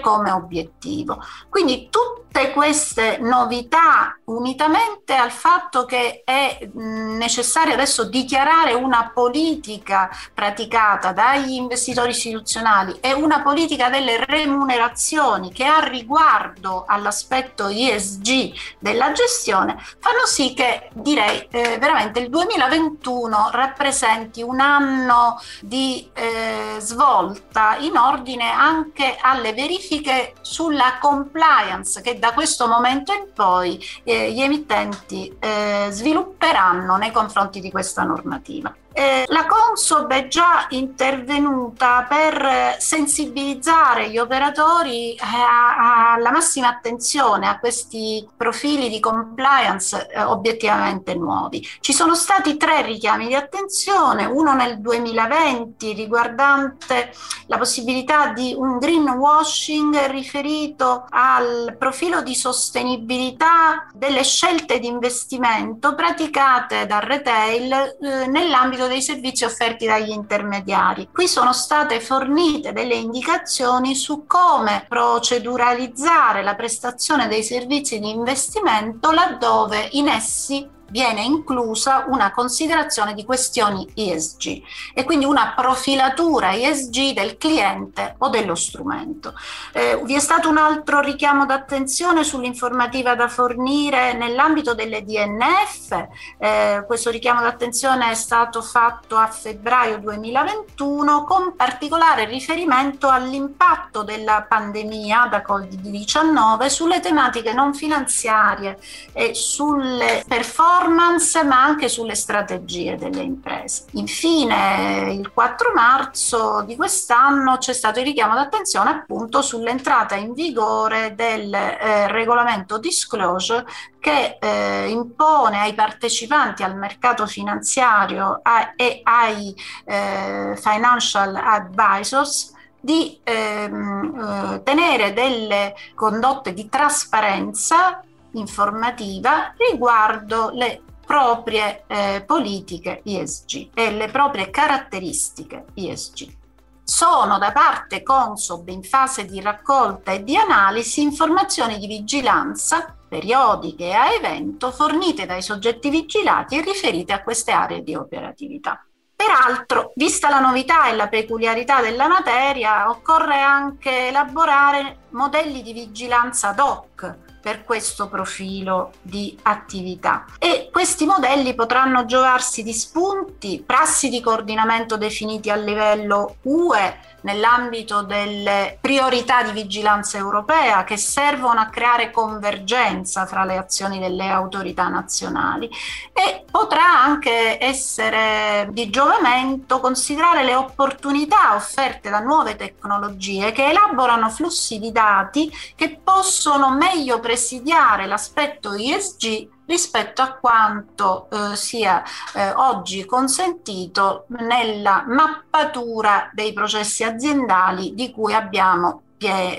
come 0.00 0.30
obiettivo. 0.30 1.22
Quindi 1.48 1.88
tutte 1.90 2.52
queste 2.52 3.18
novità 3.20 4.16
unitamente 4.24 5.14
al 5.14 5.30
fatto 5.30 5.84
che 5.84 6.22
è 6.24 6.68
necessario 6.74 7.74
adesso 7.74 8.04
dichiarare 8.04 8.74
una 8.74 9.10
politica 9.12 10.10
praticata 10.32 11.12
dagli 11.12 11.52
investitori 11.52 12.10
istituzionali 12.10 12.98
e 13.00 13.12
una 13.12 13.40
politica 13.40 13.88
delle 13.88 14.24
remunerazioni 14.24 15.52
che 15.52 15.64
ha 15.64 15.80
riguardo 15.80 16.84
all'aspetto 16.86 17.68
ESG 17.68 18.52
della 18.78 19.12
gestione 19.12 19.76
fanno 19.98 20.26
sì 20.26 20.54
che 20.54 20.90
direi 20.92 21.46
eh, 21.50 21.78
veramente 21.78 22.20
il 22.20 22.28
2021 22.28 23.50
rappresenti 23.52 24.42
un 24.42 24.60
anno 24.60 25.40
di 25.60 26.08
eh, 26.12 26.76
svolta 26.78 27.76
in 27.80 27.96
ordine 27.96 28.50
anche 28.50 29.16
alle 29.20 29.52
verifiche 29.52 30.34
sulla 30.40 30.98
compliance 31.00 32.00
che 32.00 32.18
da 32.18 32.32
questo 32.32 32.66
momento 32.66 33.12
in 33.12 33.28
poi 33.34 33.82
eh, 34.04 34.32
gli 34.32 34.40
emittenti 34.40 35.34
eh, 35.38 35.88
svilupperanno 35.90 36.96
nei 36.96 37.10
confronti 37.10 37.60
di 37.60 37.70
questa 37.70 38.02
normativa. 38.02 38.74
Eh, 38.98 39.26
la 39.28 39.46
Consob 39.46 40.10
è 40.10 40.26
già 40.26 40.66
intervenuta 40.70 42.04
per 42.08 42.78
sensibilizzare 42.78 44.10
gli 44.10 44.18
operatori 44.18 45.14
eh, 45.14 45.18
alla 45.22 46.32
massima 46.32 46.66
attenzione 46.66 47.46
a 47.46 47.60
questi 47.60 48.26
profili 48.36 48.88
di 48.88 48.98
compliance 48.98 50.08
eh, 50.08 50.20
obiettivamente 50.20 51.14
nuovi. 51.14 51.64
Ci 51.78 51.92
sono 51.92 52.16
stati 52.16 52.56
tre 52.56 52.82
richiami 52.82 53.28
di 53.28 53.36
attenzione, 53.36 54.24
uno 54.24 54.52
nel 54.54 54.80
2020 54.80 55.92
riguardante 55.92 57.12
la 57.46 57.56
possibilità 57.56 58.32
di 58.32 58.52
un 58.58 58.78
greenwashing 58.78 60.06
riferito 60.06 61.06
al 61.10 61.76
profilo 61.78 62.20
di 62.22 62.34
sostenibilità 62.34 63.86
delle 63.94 64.24
scelte 64.24 64.80
di 64.80 64.88
investimento 64.88 65.94
praticate 65.94 66.84
dal 66.86 67.02
retail 67.02 67.96
eh, 68.00 68.26
nell'ambito 68.26 68.86
dei 68.88 69.02
servizi 69.02 69.44
offerti 69.44 69.86
dagli 69.86 70.10
intermediari. 70.10 71.08
Qui 71.12 71.28
sono 71.28 71.52
state 71.52 72.00
fornite 72.00 72.72
delle 72.72 72.94
indicazioni 72.94 73.94
su 73.94 74.24
come 74.26 74.84
proceduralizzare 74.88 76.42
la 76.42 76.54
prestazione 76.54 77.28
dei 77.28 77.42
servizi 77.42 77.98
di 77.98 78.10
investimento 78.10 79.10
laddove 79.10 79.88
in 79.92 80.08
essi 80.08 80.76
viene 80.90 81.22
inclusa 81.22 82.04
una 82.08 82.30
considerazione 82.30 83.14
di 83.14 83.24
questioni 83.24 83.86
ESG 83.94 84.62
e 84.94 85.04
quindi 85.04 85.24
una 85.24 85.52
profilatura 85.54 86.54
ESG 86.54 87.12
del 87.12 87.36
cliente 87.36 88.14
o 88.18 88.28
dello 88.28 88.54
strumento. 88.54 89.34
Eh, 89.72 90.00
vi 90.04 90.14
è 90.14 90.20
stato 90.20 90.48
un 90.48 90.56
altro 90.56 91.00
richiamo 91.00 91.46
d'attenzione 91.46 92.24
sull'informativa 92.24 93.14
da 93.14 93.28
fornire 93.28 94.14
nell'ambito 94.14 94.74
delle 94.74 95.04
DNF, 95.04 96.06
eh, 96.38 96.84
questo 96.86 97.10
richiamo 97.10 97.40
d'attenzione 97.40 98.10
è 98.10 98.14
stato 98.14 98.62
fatto 98.62 99.16
a 99.16 99.26
febbraio 99.26 99.98
2021 99.98 101.24
con 101.24 101.54
particolare 101.56 102.24
riferimento 102.24 103.08
all'impatto 103.08 104.02
della 104.02 104.44
pandemia 104.48 105.28
da 105.30 105.42
Covid-19 105.46 106.66
sulle 106.66 107.00
tematiche 107.00 107.52
non 107.52 107.74
finanziarie 107.74 108.78
e 109.12 109.34
sulle 109.34 110.24
performance 110.26 110.77
performance 110.78 111.42
ma 111.42 111.62
anche 111.64 111.88
sulle 111.88 112.14
strategie 112.14 112.96
delle 112.96 113.22
imprese. 113.22 113.86
Infine 113.92 115.12
il 115.12 115.30
4 115.32 115.72
marzo 115.74 116.62
di 116.64 116.76
quest'anno 116.76 117.58
c'è 117.58 117.72
stato 117.72 117.98
il 117.98 118.06
richiamo 118.06 118.34
d'attenzione 118.34 118.90
appunto 118.90 119.42
sull'entrata 119.42 120.14
in 120.14 120.32
vigore 120.32 121.14
del 121.16 121.52
eh, 121.52 122.06
regolamento 122.08 122.78
disclosure 122.78 123.66
che 123.98 124.38
eh, 124.40 124.88
impone 124.88 125.58
ai 125.58 125.74
partecipanti 125.74 126.62
al 126.62 126.76
mercato 126.76 127.26
finanziario 127.26 128.38
a, 128.42 128.72
e 128.76 129.00
ai 129.02 129.54
eh, 129.84 130.56
financial 130.56 131.34
advisors 131.34 132.54
di 132.80 133.18
ehm, 133.24 134.54
eh, 134.54 134.62
tenere 134.62 135.12
delle 135.12 135.74
condotte 135.94 136.54
di 136.54 136.68
trasparenza 136.68 138.00
informativa 138.38 139.54
riguardo 139.70 140.50
le 140.52 140.82
proprie 141.08 141.84
eh, 141.86 142.22
politiche 142.26 143.00
ISG 143.02 143.70
e 143.72 143.90
le 143.92 144.08
proprie 144.08 144.50
caratteristiche 144.50 145.64
ISG. 145.74 146.36
Sono 146.84 147.38
da 147.38 147.50
parte 147.50 148.02
Consob 148.02 148.68
in 148.68 148.82
fase 148.82 149.24
di 149.24 149.40
raccolta 149.40 150.12
e 150.12 150.22
di 150.22 150.36
analisi 150.36 151.00
informazioni 151.00 151.78
di 151.78 151.86
vigilanza 151.86 152.94
periodiche 153.08 153.94
a 153.94 154.12
evento 154.12 154.70
fornite 154.70 155.24
dai 155.24 155.40
soggetti 155.40 155.88
vigilati 155.88 156.58
e 156.58 156.62
riferite 156.62 157.14
a 157.14 157.22
queste 157.22 157.52
aree 157.52 157.82
di 157.82 157.94
operatività. 157.94 158.84
Peraltro, 159.16 159.92
vista 159.96 160.28
la 160.28 160.40
novità 160.40 160.88
e 160.88 160.94
la 160.94 161.08
peculiarità 161.08 161.80
della 161.80 162.06
materia, 162.06 162.88
occorre 162.90 163.40
anche 163.40 164.08
elaborare 164.08 165.06
modelli 165.10 165.62
di 165.62 165.72
vigilanza 165.72 166.48
ad 166.48 166.58
hoc 166.58 167.26
per 167.40 167.64
questo 167.64 168.08
profilo 168.08 168.92
di 169.02 169.38
attività. 169.42 170.26
E 170.38 170.68
questi 170.72 171.06
modelli 171.06 171.54
potranno 171.54 172.04
giovarsi 172.04 172.62
di 172.62 172.72
spunti, 172.72 173.62
prassi 173.64 174.08
di 174.08 174.20
coordinamento 174.20 174.96
definiti 174.96 175.50
a 175.50 175.56
livello 175.56 176.36
UE 176.42 177.07
nell'ambito 177.22 178.02
delle 178.02 178.78
priorità 178.80 179.42
di 179.42 179.52
vigilanza 179.52 180.18
europea 180.18 180.84
che 180.84 180.96
servono 180.96 181.60
a 181.60 181.66
creare 181.66 182.10
convergenza 182.10 183.26
fra 183.26 183.44
le 183.44 183.56
azioni 183.56 183.98
delle 183.98 184.28
autorità 184.28 184.88
nazionali. 184.88 185.70
E 186.12 186.44
potrà 186.50 187.02
anche 187.02 187.62
essere 187.62 188.68
di 188.70 188.90
giovamento 188.90 189.80
considerare 189.80 190.44
le 190.44 190.54
opportunità 190.54 191.54
offerte 191.54 192.10
da 192.10 192.20
nuove 192.20 192.56
tecnologie 192.56 193.52
che 193.52 193.68
elaborano 193.68 194.30
flussi 194.30 194.78
di 194.78 194.92
dati 194.92 195.50
che 195.74 195.98
possono 196.02 196.70
meglio 196.70 197.20
presidiare 197.20 198.06
l'aspetto 198.06 198.74
ISG 198.74 199.56
rispetto 199.68 200.22
a 200.22 200.32
quanto 200.32 201.28
eh, 201.30 201.54
sia 201.54 202.02
eh, 202.34 202.50
oggi 202.52 203.04
consentito 203.04 204.24
nella 204.28 205.04
mappatura 205.06 206.30
dei 206.32 206.52
processi 206.54 207.04
aziendali 207.04 207.94
di 207.94 208.10
cui 208.10 208.32
abbiamo 208.32 209.02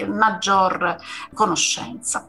maggior 0.07 0.97
conoscenza. 1.33 2.27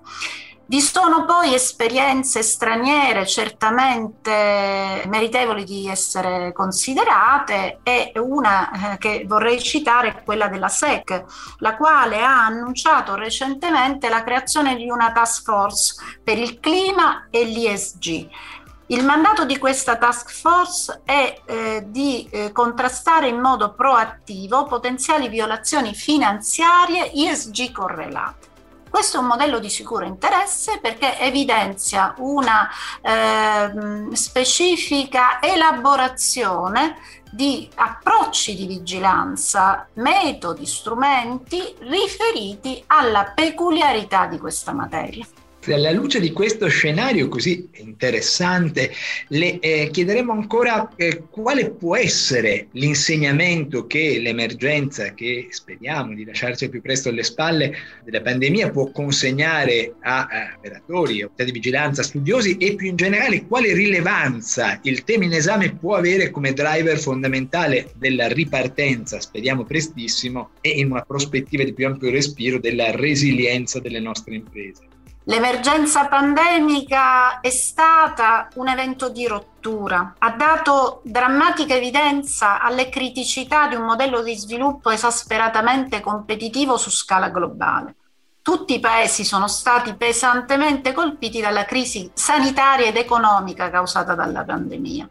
Vi 0.70 0.80
sono 0.80 1.24
poi 1.24 1.52
esperienze 1.52 2.44
straniere 2.44 3.26
certamente 3.26 5.02
meritevoli 5.08 5.64
di 5.64 5.88
essere 5.88 6.52
considerate 6.52 7.80
e 7.82 8.12
una 8.20 8.92
eh, 8.92 8.98
che 8.98 9.24
vorrei 9.26 9.60
citare 9.60 10.10
è 10.10 10.22
quella 10.22 10.46
della 10.46 10.68
SEC, 10.68 11.24
la 11.58 11.74
quale 11.74 12.22
ha 12.22 12.44
annunciato 12.44 13.16
recentemente 13.16 14.08
la 14.08 14.22
creazione 14.22 14.76
di 14.76 14.88
una 14.88 15.10
task 15.10 15.42
force 15.42 15.94
per 16.22 16.38
il 16.38 16.60
clima 16.60 17.26
e 17.30 17.42
l'ISG. 17.42 18.28
Il 18.86 19.04
mandato 19.04 19.44
di 19.44 19.58
questa 19.58 19.96
task 19.96 20.30
force 20.30 21.00
è 21.04 21.42
eh, 21.46 21.82
di 21.88 22.28
eh, 22.30 22.52
contrastare 22.52 23.26
in 23.26 23.40
modo 23.40 23.74
proattivo 23.74 24.66
potenziali 24.66 25.28
violazioni 25.28 25.94
finanziarie 25.94 27.10
ISG 27.12 27.72
correlate. 27.72 28.50
Questo 28.90 29.18
è 29.18 29.20
un 29.20 29.28
modello 29.28 29.61
di 29.61 29.70
sicuro 29.70 30.04
interesse 30.04 30.80
perché 30.80 31.16
evidenzia 31.20 32.12
una 32.18 32.68
eh, 33.00 34.14
specifica 34.16 35.40
elaborazione 35.40 36.97
di 37.30 37.70
approcci 37.76 38.56
di 38.56 38.66
vigilanza, 38.66 39.87
metodi, 39.94 40.66
strumenti 40.66 41.76
riferiti 41.78 42.82
alla 42.88 43.32
peculiarità 43.32 44.26
di 44.26 44.38
questa 44.38 44.73
materia. 44.73 45.25
Alla 45.67 45.90
luce 45.90 46.21
di 46.21 46.33
questo 46.33 46.69
scenario 46.69 47.29
così 47.29 47.69
interessante, 47.75 48.90
le 49.29 49.59
eh, 49.59 49.90
chiederemo 49.93 50.33
ancora 50.33 50.90
eh, 50.97 51.25
quale 51.29 51.71
può 51.71 51.97
essere 51.97 52.69
l'insegnamento 52.73 53.87
che 53.87 54.19
l'emergenza, 54.21 55.12
che 55.12 55.49
speriamo 55.50 56.14
di 56.14 56.25
lasciarci 56.25 56.71
più 56.71 56.81
presto 56.81 57.11
alle 57.11 57.23
spalle 57.23 57.76
della 58.02 58.23
pandemia, 58.23 58.71
può 58.71 58.90
consegnare 58.90 59.97
a, 60.00 60.26
a 60.26 60.55
operatori, 60.57 61.21
autorità 61.21 61.45
di 61.45 61.52
vigilanza, 61.52 62.02
studiosi 62.02 62.57
e 62.57 62.75
più 62.75 62.88
in 62.88 62.97
generale 62.97 63.45
quale 63.47 63.75
rilevanza 63.75 64.81
il 64.85 65.05
tema 65.05 65.25
in 65.25 65.35
esame 65.35 65.75
può 65.75 65.95
avere 65.95 66.31
come 66.31 66.55
driver 66.55 66.99
fondamentale 66.99 67.93
della 67.97 68.29
ripartenza, 68.29 69.21
speriamo 69.21 69.64
prestissimo, 69.64 70.52
e 70.62 70.71
in 70.71 70.90
una 70.90 71.02
prospettiva 71.02 71.64
di 71.64 71.75
più 71.75 71.87
ampio 71.87 72.11
respiro 72.11 72.59
della 72.59 72.93
resilienza 72.93 73.79
delle 73.79 74.00
nostre 74.00 74.37
imprese. 74.37 74.88
L'emergenza 75.30 76.08
pandemica 76.08 77.38
è 77.38 77.50
stata 77.50 78.49
un 78.54 78.66
evento 78.66 79.10
di 79.10 79.28
rottura, 79.28 80.16
ha 80.18 80.30
dato 80.32 81.02
drammatica 81.04 81.76
evidenza 81.76 82.60
alle 82.60 82.88
criticità 82.88 83.68
di 83.68 83.76
un 83.76 83.84
modello 83.84 84.25
di 84.25 84.34
sviluppo 84.34 84.90
esasperatamente 84.90 86.00
competitivo 86.00 86.76
su 86.76 86.90
scala 86.90 87.28
globale. 87.28 87.94
Tutti 88.42 88.75
i 88.75 88.80
paesi 88.80 89.22
sono 89.22 89.46
stati 89.46 89.94
pesantemente 89.94 90.92
colpiti 90.92 91.40
dalla 91.40 91.64
crisi 91.64 92.11
sanitaria 92.12 92.87
ed 92.87 92.96
economica 92.96 93.70
causata 93.70 94.16
dalla 94.16 94.42
pandemia. 94.42 95.09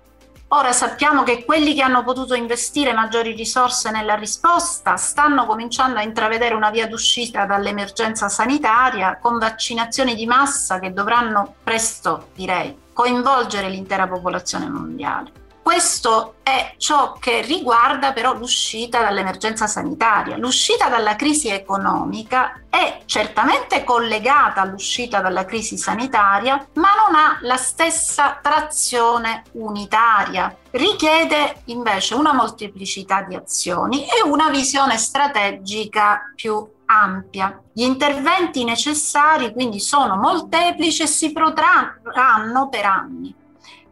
Ora 0.52 0.72
sappiamo 0.72 1.22
che 1.22 1.46
quelli 1.46 1.76
che 1.76 1.84
hanno 1.84 2.04
potuto 2.04 2.34
investire 2.34 2.92
maggiori 2.92 3.34
risorse 3.34 3.92
nella 3.92 4.16
risposta 4.16 4.96
stanno 4.96 5.46
cominciando 5.46 6.00
a 6.00 6.02
intravedere 6.02 6.56
una 6.56 6.72
via 6.72 6.88
d'uscita 6.88 7.46
dall'emergenza 7.46 8.30
sanitaria 8.30 9.20
con 9.22 9.38
vaccinazioni 9.38 10.16
di 10.16 10.26
massa 10.26 10.80
che 10.80 10.92
dovranno 10.92 11.54
presto, 11.64 12.30
direi, 12.34 12.76
coinvolgere 12.92 13.70
l'intera 13.70 14.08
popolazione 14.08 14.68
mondiale. 14.68 15.32
Questo 15.70 16.38
è 16.42 16.74
ciò 16.78 17.14
che 17.20 17.42
riguarda 17.42 18.12
però 18.12 18.34
l'uscita 18.34 19.04
dall'emergenza 19.04 19.68
sanitaria. 19.68 20.36
L'uscita 20.36 20.90
dalla 20.90 21.16
crisi 21.16 21.50
economica 21.50 22.64
è 22.68 23.04
certamente 23.06 23.84
collegata 23.84 24.62
all'uscita 24.62 25.22
dalla 25.22 25.46
crisi 25.46 25.78
sanitaria, 25.78 26.56
ma 26.74 26.90
non 27.06 27.14
ha 27.14 27.38
la 27.42 27.56
stessa 27.56 28.40
trazione 28.42 29.44
unitaria. 29.52 30.58
Richiede 30.72 31.62
invece 31.66 32.16
una 32.16 32.34
molteplicità 32.34 33.22
di 33.22 33.36
azioni 33.36 34.06
e 34.06 34.28
una 34.28 34.50
visione 34.50 34.98
strategica 34.98 36.32
più 36.36 36.68
ampia. 36.88 37.62
Gli 37.72 37.84
interventi 37.84 38.64
necessari 38.64 39.54
quindi 39.54 39.80
sono 39.80 40.16
molteplici 40.16 41.04
e 41.04 41.08
si 41.08 41.32
protrarranno 41.32 42.70
per 42.70 42.86
anni. 42.86 43.36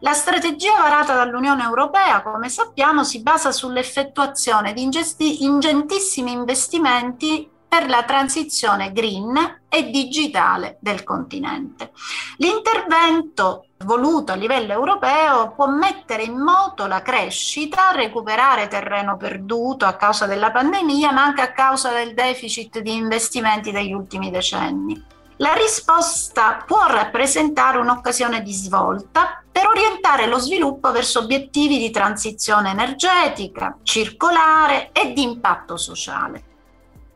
La 0.01 0.13
strategia 0.13 0.79
varata 0.79 1.15
dall'Unione 1.15 1.63
Europea, 1.63 2.21
come 2.21 2.49
sappiamo, 2.49 3.03
si 3.03 3.23
basa 3.23 3.51
sull'effettuazione 3.51 4.73
di 4.73 4.83
ingesti- 4.83 5.43
ingentissimi 5.43 6.31
investimenti 6.31 7.49
per 7.67 7.89
la 7.89 8.03
transizione 8.03 8.91
green 8.91 9.62
e 9.67 9.89
digitale 9.89 10.77
del 10.79 11.03
continente. 11.03 11.91
L'intervento 12.38 13.65
voluto 13.86 14.31
a 14.31 14.36
livello 14.36 14.71
europeo 14.71 15.53
può 15.53 15.67
mettere 15.67 16.23
in 16.23 16.38
moto 16.38 16.86
la 16.86 17.01
crescita, 17.01 17.91
recuperare 17.91 18.67
terreno 18.67 19.17
perduto 19.17 19.86
a 19.86 19.95
causa 19.95 20.27
della 20.27 20.51
pandemia, 20.51 21.12
ma 21.12 21.23
anche 21.23 21.41
a 21.41 21.51
causa 21.51 21.91
del 21.91 22.13
deficit 22.13 22.79
di 22.79 22.93
investimenti 22.93 23.71
degli 23.71 23.93
ultimi 23.93 24.29
decenni. 24.29 25.15
La 25.39 25.54
risposta 25.54 26.63
può 26.65 26.88
rappresentare 26.88 27.78
un'occasione 27.78 28.41
di 28.41 28.54
svolta 28.54 29.43
per 29.52 29.67
orientare 29.67 30.26
lo 30.26 30.39
sviluppo 30.39 30.91
verso 30.91 31.19
obiettivi 31.19 31.78
di 31.78 31.91
transizione 31.91 32.71
energetica, 32.71 33.78
circolare 33.84 34.89
e 34.91 35.13
di 35.13 35.21
impatto 35.21 35.78
sociale. 35.78 36.43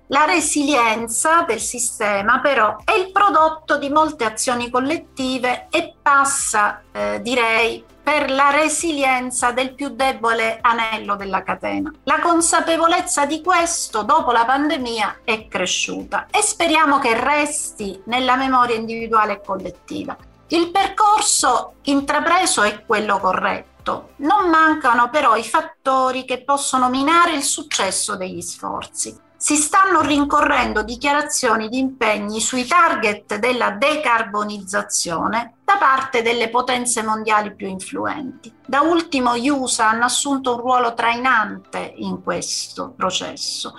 La 0.07 0.25
resilienza 0.25 1.43
del 1.47 1.59
sistema 1.59 2.41
però 2.41 2.75
è 2.83 2.91
il 2.91 3.11
prodotto 3.11 3.77
di 3.77 3.89
molte 3.89 4.25
azioni 4.25 4.69
collettive 4.69 5.67
e 5.71 5.95
passa, 5.99 6.81
eh, 6.91 7.21
direi, 7.21 7.83
per 8.03 8.31
la 8.31 8.49
resilienza 8.49 9.51
del 9.51 9.73
più 9.73 9.89
debole 9.89 10.59
anello 10.61 11.15
della 11.15 11.43
catena. 11.43 11.91
La 12.03 12.19
consapevolezza 12.19 13.25
di 13.25 13.41
questo 13.41 14.03
dopo 14.03 14.31
la 14.31 14.45
pandemia 14.45 15.19
è 15.23 15.47
cresciuta 15.47 16.27
e 16.31 16.41
speriamo 16.41 16.99
che 16.99 17.19
resti 17.19 18.01
nella 18.05 18.35
memoria 18.35 18.75
individuale 18.75 19.33
e 19.33 19.41
collettiva. 19.41 20.17
Il 20.47 20.71
percorso 20.71 21.75
intrapreso 21.83 22.63
è 22.63 22.83
quello 22.85 23.19
corretto. 23.19 24.09
Non 24.17 24.49
mancano 24.49 25.09
però 25.09 25.35
i 25.35 25.43
fattori 25.43 26.25
che 26.25 26.43
possono 26.43 26.89
minare 26.89 27.33
il 27.33 27.43
successo 27.43 28.15
degli 28.15 28.41
sforzi 28.41 29.29
si 29.41 29.55
stanno 29.55 30.01
rincorrendo 30.01 30.83
dichiarazioni 30.83 31.67
di 31.67 31.79
impegni 31.79 32.39
sui 32.39 32.67
target 32.67 33.37
della 33.37 33.71
decarbonizzazione 33.71 35.55
da 35.65 35.77
parte 35.79 36.21
delle 36.21 36.49
potenze 36.49 37.01
mondiali 37.01 37.55
più 37.55 37.67
influenti. 37.67 38.53
Da 38.63 38.81
ultimo 38.81 39.35
gli 39.35 39.49
USA 39.49 39.89
hanno 39.89 40.05
assunto 40.05 40.53
un 40.53 40.61
ruolo 40.61 40.93
trainante 40.93 41.91
in 41.95 42.21
questo 42.21 42.93
processo. 42.95 43.73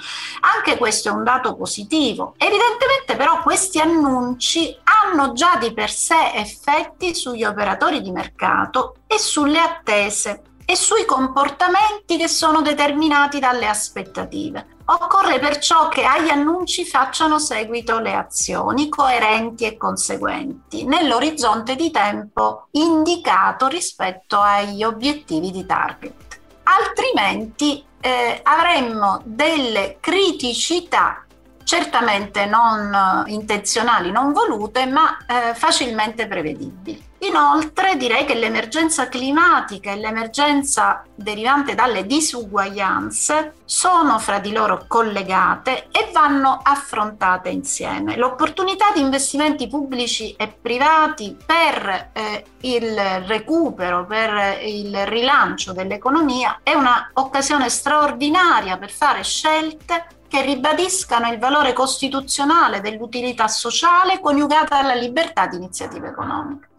Anche 0.57 0.77
questo 0.77 1.11
è 1.11 1.13
un 1.13 1.23
dato 1.23 1.55
positivo. 1.55 2.35
Evidentemente 2.39 3.15
però 3.15 3.41
questi 3.41 3.79
annunci 3.79 4.77
hanno 4.83 5.33
già 5.33 5.59
di 5.61 5.73
per 5.73 5.91
sé 5.91 6.33
effetti 6.35 7.15
sugli 7.15 7.45
operatori 7.45 8.03
di 8.03 8.11
mercato 8.11 8.97
e 9.07 9.17
sulle 9.17 9.61
attese 9.61 10.43
e 10.65 10.77
sui 10.77 11.05
comportamenti 11.05 12.17
che 12.17 12.29
sono 12.29 12.63
determinati 12.63 13.39
dalle 13.39 13.67
aspettative. 13.67 14.72
Occorre 14.85 15.39
perciò 15.39 15.89
che 15.89 16.05
agli 16.05 16.29
annunci 16.29 16.85
facciano 16.85 17.39
seguito 17.39 18.01
le 18.01 18.15
azioni 18.15 18.89
coerenti 18.89 19.65
e 19.65 19.77
conseguenti 19.77 20.85
nell'orizzonte 20.85 21.77
di 21.77 21.91
tempo 21.91 22.67
indicato 22.73 23.69
rispetto 23.69 24.41
agli 24.41 24.83
obiettivi 24.83 25.51
di 25.53 25.65
target. 25.65 26.41
Altrimenti 26.65 27.85
eh, 28.01 28.41
avremmo 28.43 29.21
delle 29.25 29.99
criticità 30.01 31.25
certamente 31.63 32.45
non 32.47 33.25
intenzionali, 33.29 34.11
non 34.11 34.33
volute, 34.33 34.85
ma 34.87 35.17
eh, 35.27 35.55
facilmente 35.55 36.27
prevedibili. 36.27 37.11
Inoltre 37.23 37.97
direi 37.97 38.25
che 38.25 38.35
l'emergenza 38.35 39.09
climatica 39.09 39.93
e 39.93 39.97
l'emergenza 39.97 41.05
derivante 41.15 41.77
dalle 41.77 42.05
disuguaglianze 42.05 43.55
sono 43.65 44.19
fra 44.19 44.41
di 44.41 44.51
loro 44.51 44.87
collegate 44.89 45.87
e 45.93 46.11
vanno 46.13 46.59
affrontate 46.61 47.49
insieme. 47.49 48.17
L'opportunità 48.17 48.87
di 48.93 49.01
investimenti 49.01 49.69
pubblici 49.69 50.35
e 50.37 50.49
privati 50.49 51.37
per 51.47 52.11
eh, 52.13 52.45
il 52.63 52.99
recupero, 53.27 54.05
per 54.05 54.59
il 54.61 55.07
rilancio 55.07 55.73
dell'economia 55.73 56.59
è 56.65 56.75
un'occasione 56.75 57.69
straordinaria 57.69 58.79
per 58.79 58.91
fare 58.91 59.23
scelte 59.23 60.07
che 60.27 60.43
ribadiscano 60.43 61.31
il 61.31 61.39
valore 61.39 61.73
costituzionale 61.73 62.81
dell'utilità 62.81 63.47
sociale 63.47 64.19
coniugata 64.19 64.79
alla 64.79 64.95
libertà 64.95 65.47
di 65.47 65.57
iniziativa 65.57 66.09
economica. 66.09 66.71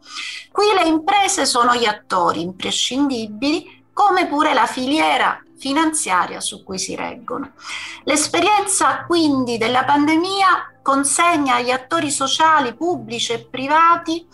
Qui 0.51 0.65
le 0.77 0.87
imprese 0.87 1.45
sono 1.45 1.75
gli 1.75 1.85
attori 1.85 2.41
imprescindibili, 2.41 3.85
come 3.93 4.27
pure 4.27 4.53
la 4.53 4.65
filiera 4.65 5.41
finanziaria 5.57 6.41
su 6.41 6.63
cui 6.63 6.77
si 6.77 6.95
reggono. 6.95 7.53
L'esperienza 8.03 9.05
quindi 9.05 9.57
della 9.57 9.85
pandemia 9.85 10.79
consegna 10.81 11.55
agli 11.55 11.71
attori 11.71 12.11
sociali, 12.11 12.75
pubblici 12.75 13.31
e 13.31 13.45
privati 13.45 14.27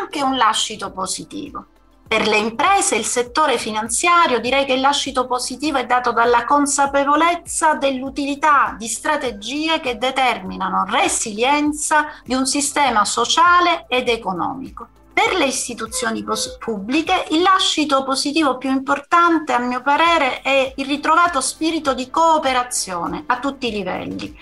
anche 0.00 0.22
un 0.22 0.36
lascito 0.36 0.90
positivo. 0.90 1.66
Per 2.08 2.28
le 2.28 2.36
imprese 2.36 2.94
e 2.94 2.98
il 2.98 3.04
settore 3.04 3.58
finanziario 3.58 4.38
direi 4.38 4.64
che 4.64 4.76
lascito 4.76 5.26
positivo 5.26 5.78
è 5.78 5.86
dato 5.86 6.12
dalla 6.12 6.44
consapevolezza 6.44 7.74
dell'utilità 7.74 8.76
di 8.78 8.86
strategie 8.86 9.80
che 9.80 9.98
determinano 9.98 10.84
resilienza 10.88 12.06
di 12.24 12.34
un 12.34 12.46
sistema 12.46 13.04
sociale 13.04 13.86
ed 13.88 14.08
economico. 14.08 14.86
Per 15.12 15.34
le 15.34 15.46
istituzioni 15.46 16.22
pos- 16.22 16.56
pubbliche 16.58 17.24
il 17.30 17.42
lascito 17.42 18.04
positivo 18.04 18.56
più 18.56 18.70
importante 18.70 19.52
a 19.52 19.58
mio 19.58 19.82
parere 19.82 20.42
è 20.42 20.74
il 20.76 20.86
ritrovato 20.86 21.40
spirito 21.40 21.92
di 21.92 22.08
cooperazione 22.08 23.24
a 23.26 23.40
tutti 23.40 23.66
i 23.66 23.72
livelli 23.72 24.38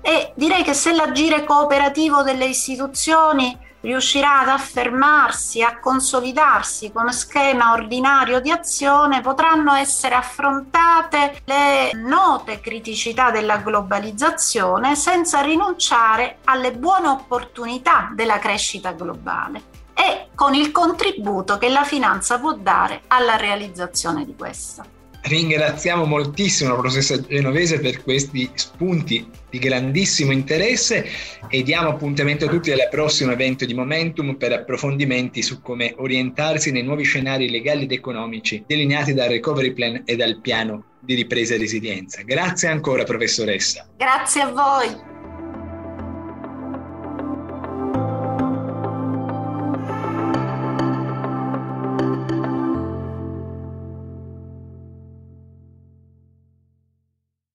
e 0.00 0.32
direi 0.34 0.64
che 0.64 0.74
se 0.74 0.92
l'agire 0.92 1.44
cooperativo 1.44 2.22
delle 2.22 2.46
istituzioni 2.46 3.56
riuscirà 3.84 4.40
ad 4.40 4.48
affermarsi, 4.48 5.62
a 5.62 5.78
consolidarsi 5.78 6.90
come 6.90 7.12
schema 7.12 7.72
ordinario 7.72 8.40
di 8.40 8.50
azione, 8.50 9.20
potranno 9.20 9.74
essere 9.74 10.14
affrontate 10.14 11.42
le 11.44 11.92
note 11.92 12.60
criticità 12.60 13.30
della 13.30 13.58
globalizzazione 13.58 14.96
senza 14.96 15.42
rinunciare 15.42 16.38
alle 16.44 16.72
buone 16.72 17.08
opportunità 17.08 18.08
della 18.12 18.38
crescita 18.38 18.92
globale 18.92 19.72
e 19.92 20.28
con 20.34 20.54
il 20.54 20.72
contributo 20.72 21.58
che 21.58 21.68
la 21.68 21.84
finanza 21.84 22.38
può 22.38 22.54
dare 22.54 23.02
alla 23.08 23.36
realizzazione 23.36 24.24
di 24.24 24.34
questa. 24.34 24.93
Ringraziamo 25.26 26.04
moltissimo 26.04 26.74
la 26.74 26.80
professoressa 26.80 27.26
Genovese 27.26 27.80
per 27.80 28.02
questi 28.02 28.50
spunti 28.52 29.26
di 29.48 29.58
grandissimo 29.58 30.32
interesse 30.32 31.06
e 31.48 31.62
diamo 31.62 31.88
appuntamento 31.88 32.44
a 32.44 32.48
tutti 32.48 32.70
al 32.70 32.88
prossimo 32.90 33.32
evento 33.32 33.64
di 33.64 33.72
Momentum 33.72 34.34
per 34.34 34.52
approfondimenti 34.52 35.40
su 35.40 35.62
come 35.62 35.94
orientarsi 35.96 36.72
nei 36.72 36.82
nuovi 36.82 37.04
scenari 37.04 37.48
legali 37.48 37.84
ed 37.84 37.92
economici 37.92 38.64
delineati 38.66 39.14
dal 39.14 39.30
Recovery 39.30 39.72
Plan 39.72 40.02
e 40.04 40.14
dal 40.14 40.40
piano 40.42 40.84
di 41.00 41.14
ripresa 41.14 41.54
e 41.54 41.58
resilienza. 41.58 42.20
Grazie 42.22 42.68
ancora 42.68 43.04
professoressa. 43.04 43.88
Grazie 43.96 44.42
a 44.42 44.48
voi. 44.50 45.23